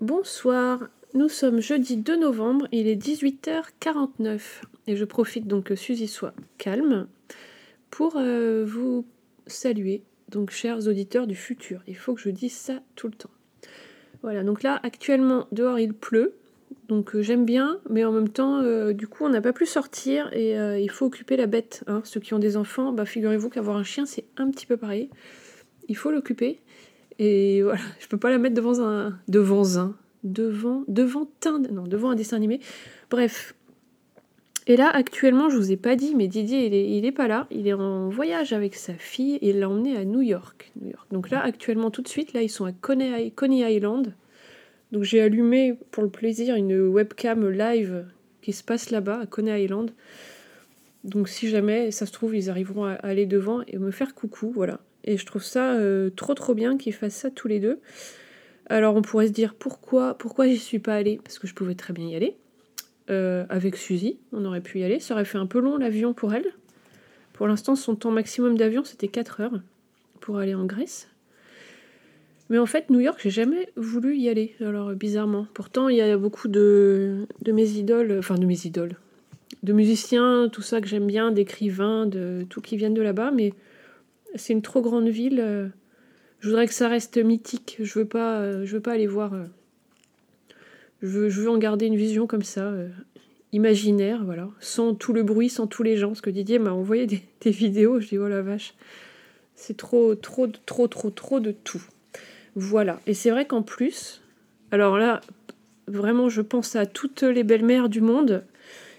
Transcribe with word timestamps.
Bonsoir, 0.00 0.78
nous 1.14 1.28
sommes 1.28 1.58
jeudi 1.58 1.96
2 1.96 2.20
novembre, 2.20 2.68
il 2.70 2.86
est 2.86 2.94
18h49 2.94 4.40
et 4.86 4.94
je 4.94 5.04
profite 5.04 5.48
donc 5.48 5.64
que 5.64 5.74
Suzy 5.74 6.06
soit 6.06 6.34
calme 6.56 7.08
pour 7.90 8.14
euh, 8.16 8.64
vous 8.64 9.04
saluer, 9.48 10.04
donc 10.28 10.52
chers 10.52 10.86
auditeurs 10.86 11.26
du 11.26 11.34
futur. 11.34 11.82
Il 11.88 11.96
faut 11.96 12.14
que 12.14 12.20
je 12.20 12.30
dise 12.30 12.52
ça 12.52 12.74
tout 12.94 13.08
le 13.08 13.14
temps. 13.14 13.30
Voilà, 14.22 14.44
donc 14.44 14.62
là 14.62 14.78
actuellement 14.84 15.48
dehors 15.50 15.80
il 15.80 15.92
pleut, 15.92 16.34
donc 16.86 17.16
euh, 17.16 17.22
j'aime 17.22 17.44
bien, 17.44 17.80
mais 17.90 18.04
en 18.04 18.12
même 18.12 18.28
temps 18.28 18.60
euh, 18.60 18.92
du 18.92 19.08
coup 19.08 19.24
on 19.24 19.30
n'a 19.30 19.40
pas 19.40 19.52
pu 19.52 19.66
sortir 19.66 20.32
et 20.32 20.52
il 20.80 20.90
faut 20.92 21.06
occuper 21.06 21.36
la 21.36 21.46
bête. 21.46 21.82
Hein. 21.88 22.02
Ceux 22.04 22.20
qui 22.20 22.34
ont 22.34 22.38
des 22.38 22.56
enfants, 22.56 22.92
bah, 22.92 23.04
figurez-vous 23.04 23.50
qu'avoir 23.50 23.76
un 23.76 23.82
chien 23.82 24.06
c'est 24.06 24.26
un 24.36 24.48
petit 24.52 24.66
peu 24.66 24.76
pareil. 24.76 25.10
Il 25.88 25.96
faut 25.96 26.12
l'occuper. 26.12 26.60
Et 27.18 27.62
voilà, 27.62 27.80
je 28.00 28.06
peux 28.06 28.18
pas 28.18 28.30
la 28.30 28.38
mettre 28.38 28.54
devant 28.54 28.80
un. 28.80 29.18
Devant 29.28 29.78
un. 29.78 29.94
Devant. 30.24 30.84
Devant 30.88 31.28
un. 31.46 31.58
Non, 31.72 31.84
devant 31.84 32.10
un 32.10 32.14
dessin 32.14 32.36
animé. 32.36 32.60
Bref. 33.10 33.54
Et 34.66 34.76
là, 34.76 34.90
actuellement, 34.90 35.48
je 35.48 35.56
vous 35.56 35.72
ai 35.72 35.78
pas 35.78 35.96
dit, 35.96 36.14
mais 36.14 36.28
Didier, 36.28 36.66
il 36.66 36.74
est, 36.74 36.90
il 36.90 37.06
est 37.06 37.12
pas 37.12 37.26
là. 37.26 37.46
Il 37.50 37.66
est 37.66 37.72
en 37.72 38.10
voyage 38.10 38.52
avec 38.52 38.74
sa 38.74 38.92
fille 38.92 39.36
et 39.36 39.50
il 39.50 39.60
l'a 39.60 39.70
emmené 39.70 39.96
à 39.96 40.04
New 40.04 40.20
York. 40.20 40.72
New 40.80 40.90
York. 40.90 41.06
Donc 41.10 41.30
là, 41.30 41.40
actuellement, 41.40 41.90
tout 41.90 42.02
de 42.02 42.08
suite, 42.08 42.34
là, 42.34 42.42
ils 42.42 42.50
sont 42.50 42.66
à 42.66 42.72
Coney, 42.72 43.32
Coney 43.34 43.74
Island. 43.74 44.14
Donc 44.92 45.04
j'ai 45.04 45.20
allumé 45.20 45.78
pour 45.90 46.02
le 46.02 46.08
plaisir 46.08 46.54
une 46.54 46.88
webcam 46.88 47.48
live 47.48 48.06
qui 48.42 48.52
se 48.52 48.62
passe 48.62 48.90
là-bas, 48.90 49.20
à 49.20 49.26
Coney 49.26 49.64
Island. 49.64 49.90
Donc 51.04 51.28
si 51.28 51.48
jamais 51.48 51.90
ça 51.90 52.06
se 52.06 52.12
trouve, 52.12 52.34
ils 52.34 52.50
arriveront 52.50 52.84
à 52.84 52.92
aller 52.92 53.26
devant 53.26 53.62
et 53.66 53.78
me 53.78 53.90
faire 53.90 54.14
coucou, 54.14 54.50
voilà. 54.54 54.80
Et 55.08 55.16
je 55.16 55.24
trouve 55.24 55.42
ça 55.42 55.72
euh, 55.72 56.10
trop 56.10 56.34
trop 56.34 56.52
bien 56.52 56.76
qu'ils 56.76 56.92
fassent 56.92 57.14
ça 57.14 57.30
tous 57.30 57.48
les 57.48 57.60
deux. 57.60 57.80
Alors 58.66 58.94
on 58.94 59.00
pourrait 59.00 59.28
se 59.28 59.32
dire 59.32 59.54
pourquoi 59.54 60.12
pourquoi 60.12 60.46
j'y 60.46 60.58
suis 60.58 60.80
pas 60.80 60.94
allée? 60.94 61.18
Parce 61.24 61.38
que 61.38 61.46
je 61.46 61.54
pouvais 61.54 61.74
très 61.74 61.94
bien 61.94 62.08
y 62.08 62.14
aller. 62.14 62.36
Euh, 63.08 63.46
avec 63.48 63.76
Suzy, 63.76 64.18
on 64.32 64.44
aurait 64.44 64.60
pu 64.60 64.80
y 64.80 64.84
aller. 64.84 65.00
Ça 65.00 65.14
aurait 65.14 65.24
fait 65.24 65.38
un 65.38 65.46
peu 65.46 65.60
long 65.60 65.78
l'avion 65.78 66.12
pour 66.12 66.34
elle. 66.34 66.44
Pour 67.32 67.46
l'instant, 67.46 67.74
son 67.74 67.94
temps 67.94 68.10
maximum 68.10 68.58
d'avion, 68.58 68.84
c'était 68.84 69.08
4 69.08 69.40
heures 69.40 69.60
pour 70.20 70.36
aller 70.36 70.54
en 70.54 70.66
Grèce. 70.66 71.08
Mais 72.50 72.58
en 72.58 72.66
fait, 72.66 72.90
New 72.90 73.00
York, 73.00 73.18
j'ai 73.22 73.30
jamais 73.30 73.70
voulu 73.76 74.14
y 74.14 74.28
aller, 74.28 74.56
alors 74.60 74.92
bizarrement. 74.92 75.46
Pourtant, 75.54 75.88
il 75.88 75.96
y 75.96 76.02
a 76.02 76.18
beaucoup 76.18 76.48
de, 76.48 77.26
de 77.40 77.52
mes 77.52 77.70
idoles, 77.70 78.16
enfin 78.18 78.34
de 78.34 78.44
mes 78.44 78.66
idoles, 78.66 78.96
de 79.62 79.72
musiciens, 79.72 80.50
tout 80.52 80.62
ça 80.62 80.82
que 80.82 80.86
j'aime 80.86 81.06
bien, 81.06 81.30
d'écrivains, 81.30 82.04
de 82.04 82.44
tout 82.50 82.60
qui 82.60 82.76
viennent 82.76 82.94
de 82.94 83.02
là-bas, 83.02 83.30
mais 83.30 83.54
c'est 84.34 84.52
une 84.52 84.62
trop 84.62 84.80
grande 84.80 85.08
ville. 85.08 85.40
Euh, 85.40 85.68
je 86.40 86.48
voudrais 86.48 86.66
que 86.66 86.74
ça 86.74 86.88
reste 86.88 87.18
mythique. 87.18 87.76
Je 87.80 87.98
veux 87.98 88.04
pas, 88.04 88.40
euh, 88.40 88.64
je 88.64 88.74
veux 88.74 88.82
pas 88.82 88.92
aller 88.92 89.06
voir. 89.06 89.34
Euh, 89.34 89.44
je 91.02 91.08
veux, 91.08 91.48
en 91.48 91.58
garder 91.58 91.86
une 91.86 91.96
vision 91.96 92.26
comme 92.26 92.42
ça, 92.42 92.72
imaginaire, 93.52 94.24
voilà, 94.24 94.48
sans 94.58 94.94
tout 94.94 95.12
le 95.12 95.22
bruit, 95.22 95.48
sans 95.48 95.68
tous 95.68 95.84
les 95.84 95.96
gens. 95.96 96.08
Parce 96.08 96.20
que 96.20 96.30
Didier 96.30 96.58
m'a 96.58 96.72
envoyé 96.72 97.06
des, 97.40 97.50
vidéos. 97.50 98.00
Je 98.00 98.08
dis 98.08 98.18
oh 98.18 98.28
la 98.28 98.42
vache, 98.42 98.74
c'est 99.54 99.76
trop, 99.76 100.14
trop, 100.16 100.48
trop, 100.48 100.88
trop, 100.88 101.10
trop 101.10 101.40
de 101.40 101.52
tout. 101.52 101.82
Voilà. 102.56 103.00
Et 103.06 103.14
c'est 103.14 103.30
vrai 103.30 103.46
qu'en 103.46 103.62
plus, 103.62 104.22
alors 104.72 104.98
là, 104.98 105.20
vraiment, 105.86 106.28
je 106.28 106.40
pense 106.40 106.74
à 106.74 106.84
toutes 106.84 107.22
les 107.22 107.44
belles-mères 107.44 107.88
du 107.88 108.00
monde 108.00 108.44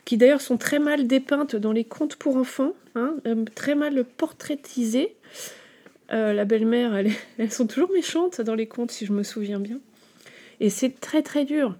qui 0.05 0.17
d'ailleurs 0.17 0.41
sont 0.41 0.57
très 0.57 0.79
mal 0.79 1.05
dépeintes 1.05 1.55
dans 1.55 1.71
les 1.71 1.83
contes 1.83 2.15
pour 2.15 2.37
enfants, 2.37 2.73
hein, 2.95 3.15
très 3.53 3.75
mal 3.75 4.03
portraitisées. 4.03 5.15
Euh, 6.11 6.33
la 6.33 6.45
belle-mère, 6.45 6.95
elle 6.95 7.11
elles 7.37 7.51
sont 7.51 7.67
toujours 7.67 7.91
méchantes 7.91 8.41
dans 8.41 8.55
les 8.55 8.67
contes, 8.67 8.91
si 8.91 9.05
je 9.05 9.13
me 9.13 9.23
souviens 9.23 9.59
bien. 9.59 9.79
Et 10.59 10.69
c'est 10.69 10.99
très 10.99 11.21
très 11.21 11.45
dur. 11.45 11.77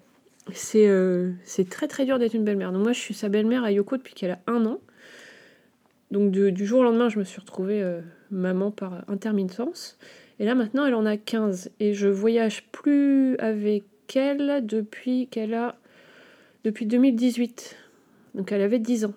C'est 0.54 0.88
euh, 0.88 1.32
très 1.70 1.88
très 1.88 2.06
dur 2.06 2.18
d'être 2.20 2.34
une 2.34 2.44
belle-mère. 2.44 2.72
Donc 2.72 2.84
moi, 2.84 2.94
je 2.94 3.00
suis 3.00 3.14
sa 3.14 3.30
belle-mère 3.30 3.64
à 3.64 3.72
Yoko 3.72 3.98
depuis 3.98 4.14
qu'elle 4.14 4.32
a 4.32 4.40
un 4.48 4.66
an. 4.66 4.80
Donc 6.12 6.32
du 6.32 6.66
jour 6.66 6.80
au 6.80 6.84
lendemain, 6.84 7.10
je 7.10 7.20
me 7.20 7.24
suis 7.24 7.40
retrouvée 7.40 7.84
euh, 7.84 8.02
maman 8.32 8.72
par 8.72 9.04
intermittence. 9.08 9.98
Et 10.40 10.46
là 10.46 10.56
maintenant, 10.56 10.86
elle 10.86 10.96
en 10.96 11.06
a 11.06 11.18
15. 11.18 11.72
Et 11.80 11.94
je 11.94 12.08
voyage 12.08 12.68
plus 12.72 13.38
avec 13.38 13.84
elle 14.16 14.66
depuis 14.66 15.28
qu'elle 15.28 15.54
a... 15.54 15.76
Depuis 16.64 16.86
2018. 16.86 17.78
Donc 18.36 18.52
elle 18.52 18.62
avait 18.62 18.80
10 18.80 19.06
ans. 19.06 19.14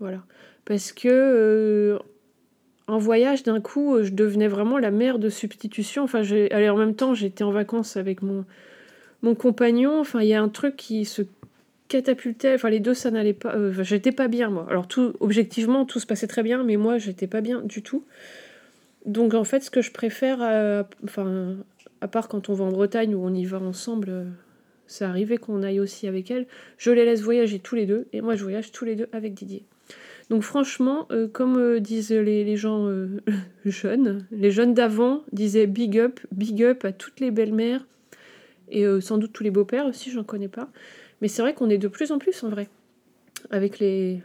Voilà. 0.00 0.24
Parce 0.64 0.92
que 0.92 1.98
en 2.88 2.98
voyage, 2.98 3.42
d'un 3.42 3.60
coup, 3.60 4.02
je 4.02 4.10
devenais 4.10 4.48
vraiment 4.48 4.78
la 4.78 4.90
mère 4.90 5.18
de 5.18 5.28
substitution. 5.28 6.04
Enfin, 6.04 6.20
allez, 6.20 6.68
en 6.68 6.76
même 6.76 6.94
temps, 6.94 7.14
j'étais 7.14 7.44
en 7.44 7.50
vacances 7.50 7.96
avec 7.96 8.22
mon, 8.22 8.44
mon 9.22 9.34
compagnon. 9.34 10.00
Enfin, 10.00 10.22
il 10.22 10.28
y 10.28 10.34
a 10.34 10.42
un 10.42 10.48
truc 10.48 10.76
qui 10.76 11.04
se 11.04 11.22
catapultait. 11.88 12.54
Enfin, 12.54 12.70
les 12.70 12.80
deux, 12.80 12.94
ça 12.94 13.10
n'allait 13.10 13.32
pas. 13.32 13.54
Euh, 13.54 13.72
j'étais 13.82 14.12
pas 14.12 14.28
bien, 14.28 14.50
moi. 14.50 14.66
Alors, 14.70 14.86
tout, 14.86 15.14
objectivement, 15.20 15.84
tout 15.84 15.98
se 15.98 16.06
passait 16.06 16.28
très 16.28 16.42
bien, 16.42 16.62
mais 16.62 16.76
moi, 16.76 16.98
j'étais 16.98 17.26
pas 17.26 17.40
bien 17.40 17.60
du 17.62 17.82
tout. 17.82 18.04
Donc, 19.04 19.34
en 19.34 19.44
fait, 19.44 19.60
ce 19.60 19.70
que 19.70 19.82
je 19.82 19.90
préfère, 19.92 20.38
euh, 20.42 20.82
enfin, 21.04 21.56
à 22.00 22.08
part 22.08 22.28
quand 22.28 22.48
on 22.48 22.54
va 22.54 22.64
en 22.64 22.70
Bretagne 22.70 23.14
où 23.14 23.24
on 23.24 23.32
y 23.32 23.44
va 23.44 23.58
ensemble, 23.58 24.08
euh, 24.10 24.24
ça 24.86 25.08
arrivait 25.08 25.38
qu'on 25.38 25.62
aille 25.62 25.80
aussi 25.80 26.06
avec 26.06 26.30
elle, 26.30 26.46
je 26.78 26.90
les 26.90 27.04
laisse 27.04 27.20
voyager 27.20 27.58
tous 27.58 27.74
les 27.74 27.86
deux, 27.86 28.06
et 28.12 28.20
moi, 28.20 28.36
je 28.36 28.42
voyage 28.42 28.72
tous 28.72 28.84
les 28.84 28.96
deux 28.96 29.08
avec 29.12 29.34
Didier. 29.34 29.64
Donc 30.28 30.42
franchement, 30.42 31.06
euh, 31.12 31.28
comme 31.28 31.56
euh, 31.56 31.80
disent 31.80 32.10
les, 32.10 32.56
gens 32.56 32.88
euh, 32.88 33.20
jeunes, 33.64 34.26
les 34.32 34.50
jeunes 34.50 34.74
d'avant 34.74 35.22
disaient 35.32 35.66
big 35.66 35.98
up, 35.98 36.20
big 36.32 36.62
up 36.64 36.84
à 36.84 36.92
toutes 36.92 37.20
les 37.20 37.30
belles-mères 37.30 37.86
et 38.68 38.84
sans 39.00 39.16
doute 39.16 39.32
tous 39.32 39.44
les 39.44 39.52
beaux-pères 39.52 39.86
aussi, 39.86 40.10
j'en 40.10 40.24
connais 40.24 40.48
pas. 40.48 40.68
Mais 41.20 41.28
c'est 41.28 41.40
vrai 41.40 41.54
qu'on 41.54 41.70
est 41.70 41.78
de 41.78 41.86
plus 41.86 42.10
en 42.10 42.18
plus 42.18 42.42
en 42.42 42.48
vrai, 42.48 42.68
avec 43.50 43.78
les, 43.78 44.20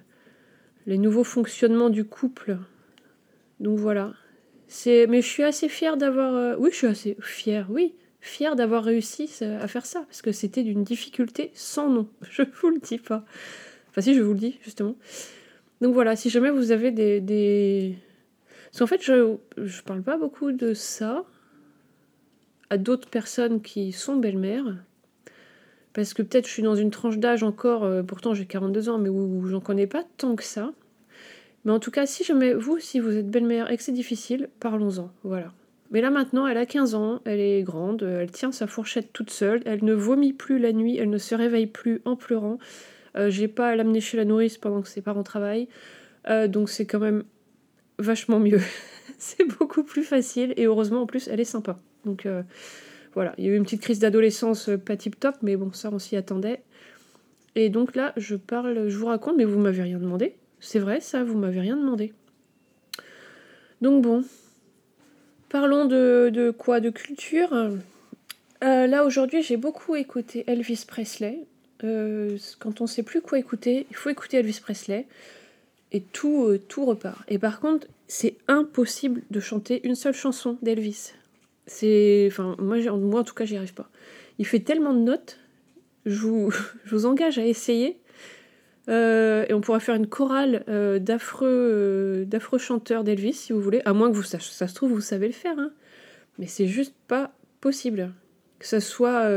nouveaux 0.88 1.24
fonctionnements 1.24 1.92
du 1.92 2.06
couple. 2.06 2.58
Donc 3.60 3.78
voilà. 3.78 4.16
Mais 4.88 5.22
je 5.22 5.28
suis 5.28 5.44
assez 5.44 5.70
fière 5.70 5.96
d'avoir. 5.96 6.60
oui, 6.60 6.72
je 6.72 6.76
suis 6.76 6.88
assez 6.88 7.18
fière, 7.22 7.68
oui, 7.70 7.94
fière 8.20 8.56
d'avoir 8.56 8.84
réussi 8.84 9.30
à 9.44 9.68
faire 9.68 9.86
ça, 9.86 10.02
parce 10.08 10.24
que 10.24 10.32
c'était 10.32 10.64
d'une 10.64 10.84
difficulté 10.84 11.52
sans 11.54 11.88
nom. 11.88 12.10
Je 12.32 12.42
vous 12.42 12.72
le 12.72 12.80
dis 12.80 12.98
pas. 12.98 13.24
Enfin, 13.92 14.02
si, 14.02 14.16
je 14.16 14.22
vous 14.22 14.34
le 14.34 14.40
dis, 14.40 14.58
justement. 14.64 14.96
Donc 15.82 15.94
voilà, 15.94 16.16
si 16.16 16.30
jamais 16.30 16.52
vous 16.52 16.72
avez 16.72 16.92
des. 16.92 17.20
des... 17.20 17.96
Parce 18.72 18.80
qu'en 18.80 18.88
fait, 18.88 19.02
je 19.02 19.14
ne 19.14 19.82
parle 19.86 20.04
pas 20.04 20.18
beaucoup 20.18 20.52
de 20.52 20.74
ça 20.74 21.26
à 22.70 22.78
d'autres 22.78 23.10
personnes 23.10 23.62
qui 23.62 23.92
sont 23.92 24.16
belles-mères. 24.16 24.76
Parce 25.94 26.14
que 26.14 26.22
peut-être 26.22 26.48
je 26.48 26.54
suis 26.54 26.64
dans 26.64 26.76
une 26.76 26.90
tranche 26.90 27.18
d'âge 27.18 27.44
encore, 27.44 27.84
euh, 27.84 28.02
pourtant 28.02 28.34
j'ai 28.34 28.46
42 28.46 28.88
ans, 28.88 28.98
mais 28.98 29.10
où, 29.10 29.46
j'en 29.46 29.60
connais 29.60 29.88
pas 29.88 30.04
tant 30.18 30.38
que 30.38 30.44
ça. 30.44 30.72
Mais 31.66 31.72
en 31.72 31.80
tout 31.80 31.92
cas, 31.92 32.06
si 32.06 32.24
jamais 32.24 32.54
vous, 32.54 32.80
si 32.80 33.00
vous 33.00 33.18
êtes 33.18 33.30
belle-mère 33.30 33.70
et 33.70 33.76
que 33.76 33.84
c'est 33.84 33.92
difficile, 33.92 34.50
parlons-en. 34.62 35.12
Voilà. 35.24 35.52
Mais 35.92 36.00
là 36.00 36.10
maintenant, 36.10 36.48
elle 36.48 36.58
a 36.58 36.66
15 36.66 36.96
ans, 36.96 37.20
elle 37.26 37.42
est 37.42 37.62
grande, 37.64 38.04
elle 38.04 38.32
tient 38.32 38.54
sa 38.54 38.68
fourchette 38.68 39.12
toute 39.12 39.32
seule, 39.32 39.62
elle 39.66 39.84
ne 39.84 39.94
vomit 39.94 40.32
plus 40.32 40.58
la 40.58 40.72
nuit, 40.72 40.98
elle 40.98 41.10
ne 41.10 41.18
se 41.18 41.36
réveille 41.36 41.68
plus 41.68 42.02
en 42.06 42.16
pleurant. 42.16 42.58
Euh, 43.16 43.30
j'ai 43.30 43.48
pas 43.48 43.70
à 43.70 43.76
l'amener 43.76 44.02
chez 44.02 44.18
la 44.18 44.26
nourrice 44.26 44.58
pendant 44.58 44.82
que 44.82 44.88
ses 44.88 45.02
parents 45.02 45.24
travaillent. 45.24 45.68
Euh, 46.30 46.48
donc 46.48 46.70
c'est 46.70 46.86
quand 46.86 47.00
même 47.00 47.24
vachement 48.00 48.40
mieux. 48.40 48.62
c'est 49.18 49.46
beaucoup 49.46 49.84
plus 49.84 50.04
facile 50.04 50.54
et 50.58 50.66
heureusement 50.66 51.02
en 51.02 51.06
plus 51.06 51.28
elle 51.28 51.40
est 51.40 51.46
sympa. 51.46 51.80
Donc 52.06 52.26
euh, 52.26 52.44
voilà, 53.14 53.34
il 53.38 53.46
y 53.46 53.48
a 53.48 53.52
eu 53.52 53.56
une 53.56 53.64
petite 53.64 53.82
crise 53.82 54.00
d'adolescence 54.00 54.70
pas 54.86 54.96
tip 54.96 55.20
top, 55.20 55.36
mais 55.42 55.56
bon, 55.56 55.72
ça 55.74 55.90
on 55.92 56.00
s'y 56.00 56.16
attendait. 56.16 56.62
Et 57.56 57.70
donc 57.70 57.96
là, 57.96 58.14
je 58.16 58.36
parle, 58.36 58.88
je 58.88 58.98
vous 58.98 59.08
raconte, 59.08 59.36
mais 59.36 59.44
vous 59.44 59.60
m'avez 59.60 59.82
rien 59.82 60.00
demandé. 60.00 60.36
C'est 60.62 60.80
vrai, 60.80 61.02
ça, 61.02 61.26
vous 61.26 61.38
m'avez 61.38 61.60
rien 61.60 61.76
demandé. 61.76 62.14
Donc 63.82 64.02
bon, 64.02 64.24
parlons 65.50 65.84
de, 65.84 66.30
de 66.32 66.52
quoi? 66.52 66.80
De 66.80 66.90
culture? 66.90 67.54
là 68.62 69.04
aujourd'hui, 69.04 69.42
j'ai 69.42 69.58
beaucoup 69.58 69.96
écouté 69.96 70.46
Elvis 70.48 70.86
Presley. 70.88 71.48
Euh, 71.84 72.38
quand 72.60 72.82
on 72.82 72.88
sait 72.88 73.04
plus 73.04 73.22
quoi 73.22 73.40
écouter, 73.40 73.88
il 73.90 73.96
faut 73.96 74.10
écouter 74.10 74.38
Elvis 74.38 74.60
Presley 74.62 75.08
et 75.92 76.02
tout, 76.02 76.46
euh, 76.46 76.60
tout 76.60 76.86
repart. 76.86 77.24
Et 77.28 77.40
par 77.40 77.60
contre, 77.60 77.88
c'est 78.08 78.36
impossible 78.48 79.22
de 79.32 79.40
chanter 79.40 79.86
une 79.88 79.96
seule 79.96 80.14
chanson 80.14 80.58
d'Elvis. 80.62 81.14
C'est, 81.66 82.28
enfin, 82.32 82.56
moi, 82.60 82.78
en 82.90 83.24
tout 83.24 83.34
cas, 83.34 83.46
j'y 83.46 83.58
arrive 83.58 83.74
pas. 83.74 83.90
Il 84.38 84.46
fait 84.46 84.60
tellement 84.60 84.94
de 84.94 85.00
notes, 85.00 85.40
je 86.06 86.20
vous, 86.20 86.52
je 86.86 86.96
vous 86.96 87.06
engage 87.06 87.40
à 87.40 87.46
essayer. 87.46 87.98
Euh, 88.90 89.46
et 89.48 89.54
on 89.54 89.62
pourra 89.62 89.80
faire 89.80 89.96
une 89.96 90.08
chorale 90.08 90.64
d'affreux, 91.00 92.26
d'affreux 92.28 92.58
chanteurs 92.58 93.04
d'Elvis 93.04 93.34
si 93.34 93.54
vous 93.54 93.62
voulez, 93.62 93.82
à 93.86 93.94
moins 93.94 94.10
que 94.10 94.16
vous 94.16 94.24
ça, 94.24 94.40
ça 94.40 94.68
se 94.68 94.74
trouve 94.74 94.92
vous 94.92 95.02
savez 95.02 95.28
le 95.28 95.34
faire, 95.34 95.58
hein. 95.60 95.72
mais 96.40 96.48
c'est 96.48 96.66
juste 96.66 96.96
pas 97.08 97.32
possible 97.62 98.12
que 98.58 98.66
ça 98.66 98.80
soit. 98.80 99.30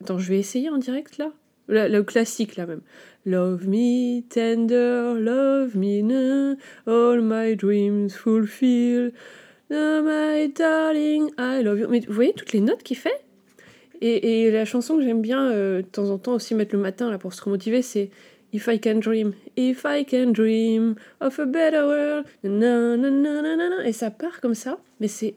Attends, 0.00 0.18
je 0.18 0.28
vais 0.28 0.38
essayer 0.40 0.68
en 0.68 0.78
direct 0.78 1.16
là. 1.16 1.30
Le, 1.68 2.02
classique 2.02 2.56
là 2.56 2.66
même. 2.66 2.80
Love 3.26 3.68
me 3.68 4.22
tender, 4.28 5.20
love 5.20 5.76
me 5.76 6.56
all 6.86 7.20
my 7.20 7.54
dreams 7.54 8.10
fulfill. 8.10 9.12
my 9.70 10.48
darling, 10.54 11.30
I 11.38 11.62
love 11.62 11.78
you. 11.78 11.88
Mais 11.88 12.00
vous 12.00 12.14
voyez 12.14 12.32
toutes 12.32 12.52
les 12.52 12.60
notes 12.60 12.82
qu'il 12.82 12.96
fait? 12.96 13.24
Et, 14.00 14.50
la 14.50 14.64
chanson 14.64 14.96
que 14.96 15.02
j'aime 15.02 15.20
bien 15.20 15.50
euh, 15.50 15.82
de 15.82 15.86
temps 15.86 16.10
en 16.10 16.18
temps 16.18 16.34
aussi 16.34 16.54
mettre 16.54 16.74
le 16.74 16.80
matin 16.80 17.10
là, 17.10 17.18
pour 17.18 17.34
se 17.34 17.42
remotiver, 17.42 17.82
c'est 17.82 18.10
If 18.52 18.68
I 18.68 18.80
Can 18.80 19.00
Dream. 19.00 19.34
If 19.56 19.84
I 19.84 20.06
Can 20.06 20.30
Dream 20.30 20.94
of 21.20 21.38
a 21.38 21.44
Better 21.44 21.82
World. 21.82 22.26
et 23.84 23.92
ça 23.92 24.10
part 24.10 24.40
comme 24.40 24.54
ça, 24.54 24.78
mais 25.00 25.08
c'est 25.08 25.34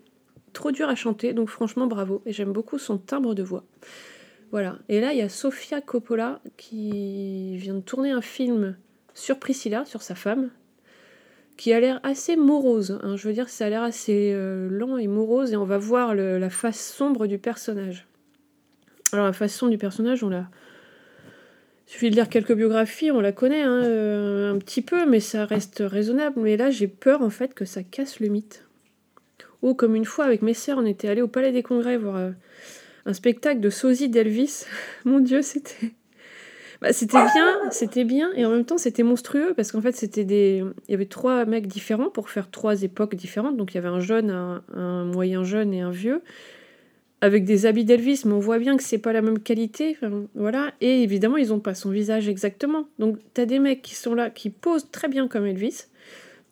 trop 0.54 0.72
dur 0.72 0.88
à 0.88 0.96
chanter, 0.96 1.34
donc 1.34 1.50
franchement 1.50 1.88
bravo. 1.88 2.22
Et 2.26 2.34
j'aime 2.34 2.54
beaucoup 2.54 2.78
son 2.78 2.98
timbre 2.98 3.34
de 3.34 3.44
voix. 3.44 3.64
Voilà. 4.52 4.80
Et 4.90 5.00
là, 5.00 5.14
il 5.14 5.20
y 5.20 5.22
a 5.22 5.30
Sofia 5.30 5.82
Coppola 5.82 6.42
qui 6.58 7.56
vient 7.58 7.76
de 7.76 7.80
tourner 7.80 8.12
un 8.12 8.22
film 8.22 8.76
sur 9.14 9.40
Priscilla, 9.40 9.86
sur 9.86 10.02
sa 10.02 10.16
femme, 10.16 10.50
qui 11.58 11.74
a 11.74 11.80
l'air 11.80 12.00
assez 12.04 12.36
morose. 12.36 13.00
Hein. 13.04 13.16
Je 13.16 13.28
veux 13.28 13.34
dire, 13.34 13.50
ça 13.50 13.66
a 13.66 13.70
l'air 13.70 13.84
assez 13.84 14.34
euh, 14.34 14.68
lent 14.70 14.98
et 14.98 15.08
morose, 15.08 15.54
et 15.54 15.56
on 15.56 15.66
va 15.66 15.78
voir 15.78 16.16
la 16.16 16.50
face 16.50 16.80
sombre 16.80 17.28
du 17.28 17.38
personnage. 17.38 18.08
Alors, 19.14 19.26
la 19.26 19.34
face 19.34 19.54
sombre 19.54 19.72
du 19.72 19.78
personnage, 19.78 20.24
on 20.24 20.30
l'a. 20.30 20.50
Il 21.88 21.94
suffit 21.94 22.10
de 22.10 22.16
lire 22.16 22.30
quelques 22.30 22.54
biographies, 22.54 23.12
on 23.12 23.20
la 23.20 23.34
connaît 23.34 23.64
hein, 23.64 23.84
euh, 23.84 24.54
un 24.54 24.58
petit 24.58 24.82
peu, 24.82 25.06
mais 25.06 25.20
ça 25.20 25.46
reste 25.46 25.84
raisonnable. 25.86 26.40
Mais 26.40 26.56
là, 26.56 26.70
j'ai 26.72 26.88
peur 26.88 27.22
en 27.22 27.30
fait 27.30 27.54
que 27.54 27.66
ça 27.66 27.84
casse 27.84 28.22
le 28.22 28.30
mythe. 28.30 28.66
Oh, 29.62 29.76
comme 29.76 29.96
une 29.96 30.06
fois 30.06 30.26
avec 30.26 30.42
mes 30.42 30.54
sœurs, 30.54 30.78
on 30.78 30.86
était 30.86 31.10
allés 31.10 31.22
au 31.22 31.28
Palais 31.28 31.52
des 31.52 31.64
Congrès 31.64 31.98
voir 31.98 32.16
euh, 32.16 32.32
un 33.06 33.14
spectacle 33.14 33.60
de 33.60 33.70
sosie 33.70 34.10
d'Elvis. 34.10 34.66
Mon 35.06 35.20
Dieu, 35.20 35.42
c'était. 35.42 35.92
Bah, 36.82 36.94
c'était 36.94 37.24
bien, 37.36 37.70
c'était 37.70 38.04
bien, 38.04 38.32
et 38.36 38.44
en 38.44 38.50
même 38.50 38.66
temps 38.66 38.80
c'était 38.80 39.04
monstrueux 39.04 39.54
parce 39.56 39.72
qu'en 39.72 39.82
fait 39.82 39.96
c'était 39.96 40.24
des, 40.24 40.64
il 40.88 40.92
y 40.92 40.96
avait 40.96 41.06
trois 41.06 41.46
mecs 41.46 41.68
différents 41.68 42.10
pour 42.10 42.32
faire 42.32 42.50
trois 42.50 42.82
époques 42.82 43.14
différentes. 43.14 43.56
Donc 43.56 43.74
il 43.74 43.76
y 43.76 43.78
avait 43.78 43.88
un 43.88 44.00
jeune, 44.00 44.32
un, 44.32 45.06
moyen 45.06 45.44
jeune 45.44 45.76
et 45.76 45.82
un 45.82 45.92
vieux, 45.92 46.24
avec 47.22 47.46
des 47.46 47.68
habits 47.68 47.86
d'Elvis, 47.86 48.24
mais 48.26 48.34
on 48.34 48.40
voit 48.40 48.58
bien 48.58 48.78
que 48.78 48.84
c'est 48.84 48.98
pas 48.98 49.14
la 49.14 49.22
même 49.22 49.38
qualité. 49.38 49.96
voilà, 50.34 50.74
et 50.82 51.04
évidemment 51.04 51.38
ils 51.38 51.54
ont 51.54 51.60
pas 51.60 51.76
son 51.76 51.92
visage 51.92 52.28
exactement. 52.28 52.88
Donc 52.98 53.20
t'as 53.36 53.46
des 53.46 53.60
mecs 53.60 53.84
qui 53.84 53.94
sont 53.94 54.16
là, 54.16 54.32
qui 54.32 54.50
posent 54.50 54.90
très 54.92 55.08
bien 55.08 55.28
comme 55.28 55.46
Elvis, 55.46 55.84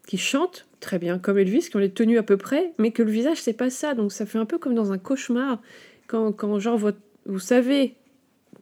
qui 0.06 0.20
chantent 0.20 0.68
très 0.80 1.00
bien 1.00 1.18
comme 1.18 1.40
Elvis, 1.40 1.70
qui 1.72 1.76
ont 1.76 1.80
les 1.80 1.90
tenues 1.90 2.20
à 2.20 2.24
peu 2.24 2.38
près, 2.38 2.72
mais 2.78 2.92
que 2.92 3.02
le 3.02 3.10
visage 3.10 3.42
c'est 3.42 3.54
pas 3.54 3.72
ça. 3.72 3.96
Donc 3.96 4.12
ça 4.12 4.28
fait 4.28 4.38
un 4.38 4.46
peu 4.46 4.60
comme 4.60 4.76
dans 4.76 4.92
un 4.92 5.00
cauchemar 5.00 5.60
quand, 6.10 6.32
quand 6.34 6.60
genre 6.60 6.80
vous 7.26 7.40
savez 7.40 7.96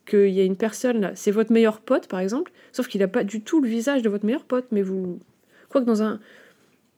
qu'il 0.06 0.30
y 0.30 0.40
a 0.40 0.44
une 0.44 0.58
personne 0.58 1.02
là, 1.02 1.12
c'est 1.16 1.32
votre 1.32 1.52
meilleur 1.52 1.80
pote 1.80 2.08
par 2.08 2.20
exemple, 2.20 2.52
sauf 2.72 2.88
qu'il 2.88 3.02
n'a 3.02 3.08
pas 3.08 3.24
du 3.24 3.42
tout 3.42 3.62
le 3.62 3.70
visage 3.70 4.02
de 4.02 4.10
votre 4.10 4.26
meilleur 4.26 4.44
pote, 4.44 4.66
mais 4.72 4.82
vous. 4.82 5.20
Quoi 5.70 5.82
que 5.82 5.86
dans 5.86 6.04
un, 6.04 6.20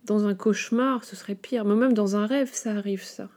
dans 0.06 0.28
un 0.28 0.36
cauchemar, 0.36 1.04
ce 1.04 1.16
serait 1.16 1.36
pire, 1.36 1.66
mais 1.66 1.76
même 1.76 1.94
dans 1.94 2.16
un 2.16 2.26
rêve, 2.26 2.50
ça 2.52 2.72
arrive 2.72 3.04
ça. 3.04 3.30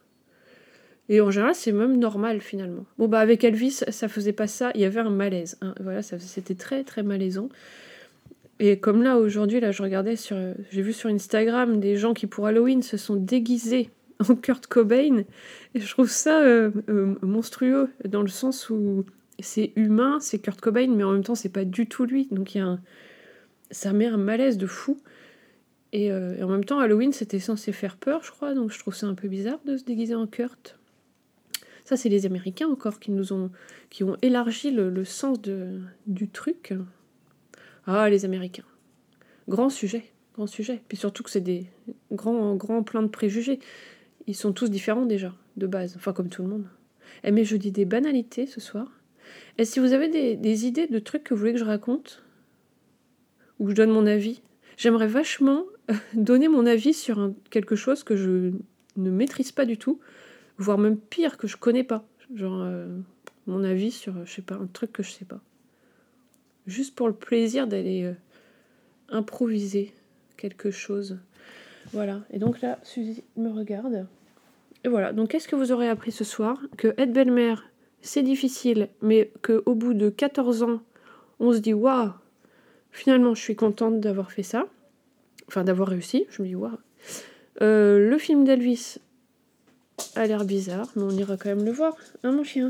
Et 1.08 1.20
en 1.20 1.30
général, 1.30 1.54
c'est 1.54 1.72
même 1.72 1.98
normal 1.98 2.40
finalement. 2.40 2.86
Bon, 2.98 3.08
bah 3.08 3.20
avec 3.20 3.44
Elvis, 3.44 3.82
ça 3.88 4.08
faisait 4.08 4.32
pas 4.32 4.46
ça, 4.46 4.70
il 4.74 4.80
y 4.80 4.84
avait 4.84 5.00
un 5.00 5.10
malaise. 5.10 5.58
Hein. 5.60 5.74
Voilà, 5.80 6.02
c'était 6.02 6.54
très 6.54 6.84
très 6.84 7.02
malaisant. 7.02 7.48
Et 8.58 8.78
comme 8.78 9.02
là, 9.02 9.18
aujourd'hui, 9.18 9.60
là, 9.60 9.72
je 9.72 9.82
regardais 9.82 10.16
sur. 10.16 10.36
J'ai 10.70 10.82
vu 10.82 10.92
sur 10.92 11.10
Instagram 11.10 11.80
des 11.80 11.96
gens 11.96 12.14
qui 12.14 12.26
pour 12.26 12.46
Halloween 12.46 12.82
se 12.82 12.96
sont 12.96 13.16
déguisés 13.16 13.90
en 14.28 14.36
Kurt 14.36 14.66
Cobain. 14.66 15.24
Et 15.74 15.80
je 15.80 15.90
trouve 15.90 16.10
ça 16.10 16.40
euh, 16.40 16.70
euh, 16.88 17.14
monstrueux, 17.22 17.90
dans 18.06 18.22
le 18.22 18.28
sens 18.28 18.70
où 18.70 19.04
c'est 19.38 19.72
humain, 19.76 20.19
c'est 20.20 20.38
Kurt 20.38 20.60
Cobain, 20.60 20.88
mais 20.88 21.04
en 21.04 21.12
même 21.12 21.24
temps, 21.24 21.34
c'est 21.34 21.52
pas 21.52 21.64
du 21.64 21.86
tout 21.86 22.04
lui. 22.04 22.28
Donc 22.30 22.54
il 22.54 22.58
y 22.58 22.60
a 22.60 22.66
un... 22.66 22.80
ça 23.70 23.92
met 23.92 24.06
un 24.06 24.16
malaise 24.16 24.58
de 24.58 24.66
fou. 24.66 24.98
Euh, 25.94 26.36
et, 26.36 26.42
en 26.42 26.48
même 26.48 26.64
temps, 26.64 26.78
Halloween, 26.78 27.12
c'était 27.12 27.38
censé 27.38 27.72
faire 27.72 27.96
peur, 27.96 28.22
je 28.22 28.30
crois, 28.30 28.54
donc 28.54 28.70
je 28.70 28.78
trouve 28.78 28.94
ça 28.94 29.06
un 29.06 29.14
peu 29.14 29.28
bizarre 29.28 29.60
de 29.64 29.76
se 29.76 29.84
déguiser 29.84 30.14
en 30.14 30.26
Kurt. 30.26 30.78
Ça, 31.84 31.96
c'est 31.96 32.08
les 32.08 32.26
Américains 32.26 32.69
encore 32.69 33.00
qui 33.00 33.10
nous 33.10 33.32
ont, 33.32 33.50
qui 33.90 34.04
ont 34.04 34.16
élargi 34.22 34.70
le, 34.70 35.04
sens 35.04 35.40
de, 35.42 35.80
du 36.06 36.28
truc. 36.28 36.72
Ah, 37.86 38.08
les 38.08 38.24
Américains. 38.24 38.64
Grand 39.48 39.69
sujet, 39.69 40.04
grand 40.34 40.46
sujet. 40.46 40.80
Puis 40.88 40.96
surtout 40.96 41.24
que 41.24 41.30
c'est 41.30 41.40
des 41.40 41.66
grands, 42.12 42.54
grands 42.54 42.84
plein 42.84 43.02
de 43.02 43.08
préjugés. 43.08 43.58
Ils 44.26 44.36
sont 44.36 44.52
tous 44.52 44.70
différents 44.70 45.06
déjà, 45.06 45.34
de 45.56 45.66
base. 45.66 45.94
Enfin, 45.96 46.12
comme 46.12 46.28
tout 46.28 46.42
le 46.42 46.48
monde. 46.48 46.66
Eh, 47.24 47.30
mais 47.30 47.44
je 47.44 47.56
dis 47.56 47.72
des 47.72 47.84
banalités 47.84 48.46
ce 48.46 48.60
soir. 48.60 48.88
Et 49.58 49.64
si 49.64 49.80
vous 49.80 49.92
avez 49.92 50.08
des, 50.36 50.66
idées 50.66 50.86
de 50.86 50.98
trucs 50.98 51.24
que 51.24 51.34
vous 51.34 51.40
voulez 51.40 51.52
que 51.52 51.58
je 51.58 51.64
raconte, 51.64 52.22
ou 53.58 53.64
que 53.64 53.70
je 53.70 53.76
donne 53.76 53.90
mon 53.90 54.06
avis, 54.06 54.42
j'aimerais 54.76 55.06
vachement 55.06 55.64
euh, 55.90 55.94
donner 56.14 56.48
mon 56.48 56.66
avis 56.66 56.94
sur 56.94 57.32
quelque 57.50 57.76
chose 57.76 58.02
que 58.02 58.16
je 58.16 58.52
ne 58.96 59.10
maîtrise 59.10 59.52
pas 59.52 59.64
du 59.64 59.78
tout, 59.78 60.00
voire 60.58 60.78
même 60.78 60.98
pire, 60.98 61.36
que 61.36 61.46
je 61.46 61.56
connais 61.56 61.84
pas. 61.84 62.06
Genre, 62.34 62.62
euh, 62.62 62.86
mon 63.46 63.64
avis 63.64 63.90
sur, 63.90 64.24
je 64.24 64.32
sais 64.32 64.42
pas, 64.42 64.54
un 64.54 64.66
truc 64.66 64.92
que 64.92 65.02
je 65.02 65.10
sais 65.10 65.24
pas. 65.24 65.40
Juste 66.66 66.94
pour 66.94 67.08
le 67.08 67.14
plaisir 67.14 67.66
d'aller 67.66 68.04
euh, 68.04 68.14
improviser 69.08 69.92
quelque 70.36 70.70
chose. 70.70 71.19
Voilà. 71.93 72.20
Et 72.31 72.38
donc 72.38 72.61
là, 72.61 72.79
Suzy 72.82 73.25
me 73.37 73.50
regarde. 73.50 74.06
Et 74.84 74.88
voilà. 74.88 75.12
Donc, 75.12 75.31
qu'est-ce 75.31 75.49
que 75.49 75.56
vous 75.56 75.73
aurez 75.73 75.88
appris 75.88 76.12
ce 76.12 76.25
soir? 76.25 76.58
Que 76.76 76.94
être 76.99 77.12
belle-mère, 77.12 77.69
c'est 78.00 78.23
difficile, 78.23 78.88
mais 79.00 79.31
qu'au 79.43 79.75
bout 79.75 79.94
de 79.94 80.11
14 80.11 80.62
ans, 80.62 80.81
on 81.40 81.52
se 81.52 81.58
dit 81.58 81.75
waouh, 81.75 82.11
finalement, 82.90 83.34
je 83.34 83.43
suis 83.43 83.56
contente 83.56 84.00
d'avoir 84.00 84.32
fait 84.32 84.43
ça, 84.43 84.67
enfin 85.49 85.64
d'avoir 85.64 85.88
réussi. 85.88 86.26
Je 86.31 86.43
me 86.43 86.49
dis 86.49 86.55
waouh. 86.55 86.79
Euh, 87.61 88.08
le 88.08 88.19
film 88.19 88.44
d'Elvis 88.44 88.99
a 90.17 90.26
l'air 90.26 90.44
bizarre, 90.44 90.88
mais 90.96 91.02
on 91.02 91.11
ira 91.11 91.37
quand 91.37 91.49
même 91.49 91.64
le 91.64 91.73
voir, 91.73 91.94
hein, 92.25 92.32
mon 92.32 92.44
chien? 92.44 92.69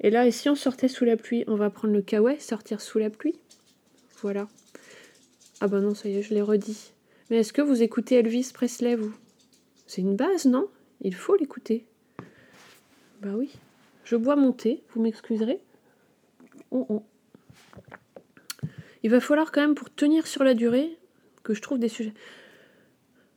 Et 0.00 0.10
là, 0.10 0.26
et 0.26 0.30
si 0.30 0.48
on 0.48 0.54
sortait 0.54 0.88
sous 0.88 1.04
la 1.04 1.16
pluie, 1.16 1.44
on 1.46 1.56
va 1.56 1.70
prendre 1.70 1.92
le 1.92 2.02
kawaii, 2.02 2.40
sortir 2.40 2.80
sous 2.80 2.98
la 2.98 3.10
pluie? 3.10 3.38
Voilà. 4.22 4.48
Ah 5.60 5.68
bah 5.68 5.80
non, 5.80 5.94
ça 5.94 6.08
y 6.08 6.16
est, 6.16 6.22
je 6.22 6.34
l'ai 6.34 6.42
redit. 6.42 6.92
Mais 7.30 7.38
est-ce 7.38 7.52
que 7.52 7.62
vous 7.62 7.82
écoutez 7.82 8.16
Elvis 8.16 8.50
Presley, 8.52 8.96
vous? 8.96 9.14
C'est 9.86 10.02
une 10.02 10.16
base, 10.16 10.46
non? 10.46 10.68
Il 11.00 11.14
faut 11.14 11.36
l'écouter. 11.36 11.86
Bah 13.22 13.30
oui. 13.36 13.52
Je 14.04 14.16
bois 14.16 14.34
mon 14.34 14.52
thé, 14.52 14.82
vous 14.90 15.00
m'excuserez? 15.00 15.60
Il 19.02 19.10
va 19.10 19.20
falloir 19.20 19.52
quand 19.52 19.60
même, 19.60 19.76
pour 19.76 19.94
tenir 19.94 20.26
sur 20.26 20.42
la 20.42 20.54
durée, 20.54 20.98
que 21.44 21.54
je 21.54 21.62
trouve 21.62 21.78
des 21.78 21.88
sujets. 21.88 22.14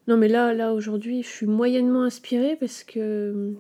Non, 0.08 0.18
mais 0.18 0.28
là, 0.28 0.54
là 0.54 0.74
aujourd'hui, 0.74 1.24
je 1.24 1.30
suis 1.30 1.46
moyennement 1.46 2.04
inspirée 2.04 2.58
parce 2.60 2.84
que 2.84 3.54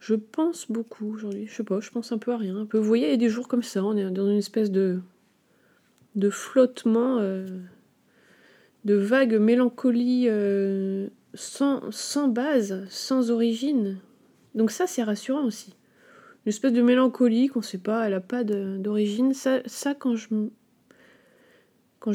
je 0.00 0.14
pense 0.14 0.70
beaucoup 0.70 1.12
aujourd'hui. 1.12 1.46
Je 1.46 1.54
sais 1.54 1.64
pas, 1.64 1.80
je 1.80 1.90
pense 1.90 2.10
un 2.12 2.18
peu 2.18 2.32
à 2.32 2.38
rien. 2.38 2.66
Vous 2.72 2.82
voyez, 2.82 3.08
il 3.08 3.10
y 3.10 3.14
a 3.14 3.18
des 3.18 3.28
jours 3.28 3.46
comme 3.46 3.62
ça, 3.62 3.84
on 3.84 3.96
est 3.96 4.10
dans 4.10 4.28
une 4.28 4.38
espèce 4.38 4.70
de, 4.70 5.00
de 6.16 6.30
flottement, 6.30 7.18
euh, 7.18 7.46
de 8.84 8.94
vague 8.94 9.34
mélancolie 9.34 10.26
euh, 10.28 11.08
sans, 11.34 12.28
base, 12.28 12.84
sans 12.88 13.30
origine. 13.30 13.98
Donc 14.54 14.70
ça, 14.70 14.86
c'est 14.86 15.02
rassurant 15.02 15.44
aussi. 15.44 15.74
Une 16.44 16.50
espèce 16.50 16.72
de 16.72 16.82
mélancolie 16.82 17.48
qu'on 17.48 17.60
ne 17.60 17.64
sait 17.64 17.78
pas, 17.78 18.04
elle 18.04 18.12
n'a 18.12 18.20
pas 18.20 18.42
d'origine. 18.44 19.32
Ça, 19.32 19.60
quand 19.94 20.16
je 20.16 20.50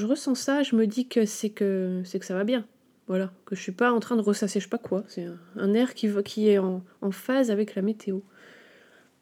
ressens 0.05 0.36
ça, 0.36 0.63
je 0.63 0.75
me 0.75 0.86
dis 0.86 1.07
que 1.07 1.25
c'est 1.25 1.50
que 1.50 2.03
ça 2.03 2.36
va 2.36 2.43
bien. 2.43 2.65
Voilà, 3.07 3.31
que 3.45 3.55
je 3.55 3.62
suis 3.62 3.71
pas 3.71 3.93
en 3.93 4.01
train 4.01 4.17
de 4.17 4.21
ressasser 4.21 4.59
je 4.59 4.65
sais 4.65 4.69
pas 4.69 4.77
quoi. 4.77 5.05
C'est 5.07 5.25
un, 5.55 5.74
air 5.74 5.93
qui, 5.93 6.09
qui 6.25 6.50
est 6.50 6.57
en, 6.57 6.83
phase 7.12 7.51
avec 7.51 7.75
la 7.75 7.81
météo. 7.81 8.19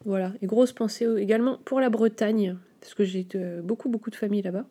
Voilà, 0.05 0.33
et 0.41 0.47
grosse 0.47 0.73
pensée 0.73 1.07
également 1.17 1.59
pour 1.65 1.79
la 1.79 1.91
Bretagne, 1.91 2.57
parce 2.79 2.95
que 2.95 3.03
j'ai 3.03 3.27
beaucoup 3.63 3.89
beaucoup 3.89 4.09
de 4.09 4.15
familles 4.15 4.41
là-bas. 4.41 4.65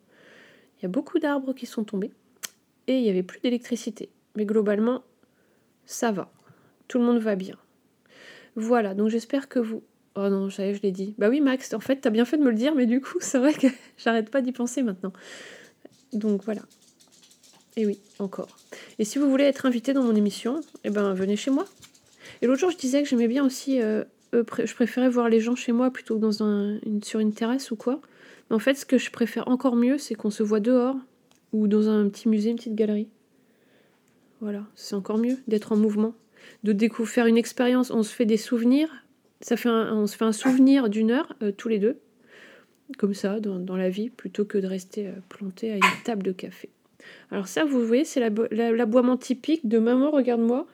Il 0.77 0.83
y 0.83 0.85
a 0.85 0.89
beaucoup 0.89 1.19
d'arbres 1.19 1.53
qui 1.53 1.65
sont 1.65 1.85
tombés 1.85 2.11
il 2.93 3.03
n'y 3.03 3.09
avait 3.09 3.23
plus 3.23 3.39
d'électricité. 3.39 4.09
Mais 4.35 4.45
globalement, 4.45 5.03
ça 5.85 6.11
va. 6.11 6.31
Tout 6.87 6.99
le 6.99 7.05
monde 7.05 7.19
va 7.19 7.35
bien. 7.35 7.55
Voilà, 8.55 8.93
donc 8.93 9.09
j'espère 9.09 9.49
que 9.49 9.59
vous... 9.59 9.83
Oh 10.15 10.29
non, 10.29 10.49
je 10.49 10.81
l'ai 10.81 10.91
dit. 10.91 11.13
Bah 11.17 11.27
oui, 11.27 11.41
Max, 11.41 11.73
en 11.73 11.81
fait, 11.81 11.97
t'as 11.97 12.09
bien 12.09 12.23
fait 12.23 12.37
de 12.37 12.43
me 12.43 12.49
le 12.49 12.55
dire, 12.55 12.73
mais 12.73 12.85
du 12.85 13.01
coup, 13.01 13.17
c'est 13.19 13.37
vrai 13.37 13.53
que 13.53 13.67
j'arrête 13.97 14.29
pas 14.29 14.41
d'y 14.41 14.51
penser 14.51 14.81
maintenant. 14.83 15.13
Donc 16.13 16.43
voilà. 16.43 16.61
Et 17.75 17.85
oui, 17.85 17.99
encore. 18.19 18.57
Et 18.99 19.03
si 19.03 19.19
vous 19.19 19.29
voulez 19.29 19.43
être 19.43 19.65
invité 19.65 19.91
dans 19.91 20.03
mon 20.03 20.15
émission, 20.15 20.61
eh 20.85 20.89
ben 20.89 21.13
venez 21.13 21.35
chez 21.35 21.51
moi. 21.51 21.65
Et 22.41 22.47
l'autre 22.47 22.61
jour, 22.61 22.71
je 22.71 22.77
disais 22.77 23.03
que 23.03 23.09
j'aimais 23.09 23.27
bien 23.27 23.45
aussi... 23.45 23.81
Euh, 23.81 24.03
je 24.33 24.73
préférais 24.73 25.07
voir 25.07 25.29
les 25.29 25.39
gens 25.39 25.55
chez 25.55 25.71
moi 25.71 25.91
plutôt 25.91 26.15
que 26.15 26.21
dans 26.21 26.43
un, 26.43 26.79
une, 26.85 27.01
sur 27.01 27.21
une 27.21 27.33
terrasse 27.33 27.71
ou 27.71 27.77
quoi. 27.77 28.01
Mais 28.49 28.55
en 28.55 28.59
fait, 28.59 28.75
ce 28.75 28.85
que 28.85 28.97
je 28.97 29.09
préfère 29.09 29.47
encore 29.47 29.75
mieux, 29.75 29.97
c'est 29.97 30.15
qu'on 30.15 30.29
se 30.29 30.43
voit 30.43 30.59
dehors 30.59 30.97
ou 31.55 31.67
dans 31.67 31.89
un 31.89 32.07
petit 32.09 32.29
musée, 32.29 32.49
une 32.49 32.57
petite 32.57 32.75
galerie. 32.75 33.07
Voilà, 34.41 34.63
c'est 34.75 34.95
encore 34.95 35.17
mieux 35.17 35.37
d'être 35.47 35.71
en 35.71 35.77
mouvement 35.77 36.13
de 36.63 36.71
découvrir, 36.71 37.13
faire 37.13 37.25
une 37.25 37.37
expérience. 37.37 37.91
On 37.91 38.03
se 38.03 38.13
fait 38.13 38.25
des 38.25 38.37
souvenirs. 38.37 38.89
Ça 39.41 39.57
fait 39.57 39.69
on 39.69 40.07
se 40.07 40.17
fait 40.17 40.25
un 40.25 40.31
souvenir 40.31 40.89
d'une 40.89 41.11
heure 41.11 41.35
euh, 41.43 41.51
tous 41.51 41.67
les 41.67 41.77
deux, 41.77 41.99
comme 42.97 43.13
ça, 43.13 43.39
dans, 43.39 43.75
la 43.75 43.89
vie, 43.89 44.09
plutôt 44.09 44.45
que 44.45 44.57
de 44.57 44.65
rester 44.65 45.07
euh, 45.07 45.11
planté 45.29 45.71
à 45.71 45.75
une 45.75 46.03
table 46.03 46.23
de 46.23 46.31
café. 46.31 46.69
Alors 47.29 47.47
ça, 47.47 47.65
vous 47.65 47.85
voyez, 47.85 48.05
c'est 48.05 48.19
l'aboiement 48.19 49.11
la, 49.11 49.17
typique 49.17 49.67
de 49.67 49.77
maman, 49.77 50.09
regarde-moi, 50.09 50.65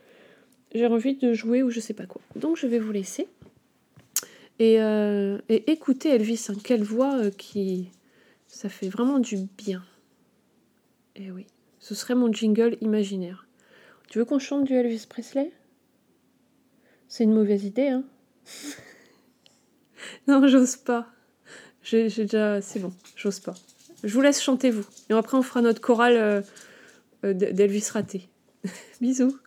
j'ai 0.73 0.85
envie 0.85 1.15
de 1.15 1.33
jouer 1.33 1.63
ou 1.63 1.69
je 1.69 1.81
sais 1.81 1.93
pas 1.93 2.05
quoi. 2.05 2.21
Donc 2.37 2.55
je 2.55 2.67
vais 2.67 2.79
vous 2.79 2.91
laisser. 2.91 3.27
Et, 4.59 4.79
euh, 4.79 5.39
écoutez 5.49 6.09
Elvis, 6.09 6.47
hein, 6.49 6.55
quelle 6.63 6.83
voix 6.83 7.29
qui... 7.31 7.89
Ça 8.47 8.69
fait 8.69 8.89
vraiment 8.89 9.19
du 9.19 9.37
bien. 9.57 9.81
Et 11.21 11.29
oui, 11.29 11.45
ce 11.77 11.93
serait 11.93 12.15
mon 12.15 12.33
jingle 12.33 12.77
imaginaire. 12.81 13.45
Tu 14.09 14.17
veux 14.17 14.25
qu'on 14.25 14.39
chante 14.39 14.63
du 14.63 14.73
Elvis 14.73 15.05
Presley? 15.07 15.51
C'est 17.07 17.25
une 17.25 17.33
mauvaise 17.33 17.63
idée, 17.63 17.89
hein 17.89 18.03
Non, 20.27 20.47
j'ose 20.47 20.77
pas. 20.77 21.11
J'ai 21.83 22.07
déjà... 22.07 22.59
C'est 22.61 22.79
bon, 22.79 22.91
j'ose 23.15 23.39
pas. 23.39 23.53
Je 24.03 24.11
vous 24.11 24.21
laisse 24.21 24.41
chanter, 24.41 24.71
vous. 24.71 24.83
Et 25.11 25.13
après, 25.13 25.37
on 25.37 25.43
fera 25.43 25.61
notre 25.61 25.79
chorale 25.79 26.43
euh, 27.23 27.33
d'Elvis 27.33 27.87
raté. 27.91 28.27
Bisous 28.99 29.37